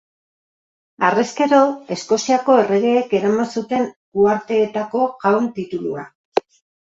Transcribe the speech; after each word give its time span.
Harrezkero, 1.09 1.59
Eskoziako 1.95 2.55
erregeek 2.63 3.13
eraman 3.19 3.51
zuten 3.59 3.85
Uharteetako 4.23 5.03
Jaun 5.27 5.47
titulua. 5.59 6.07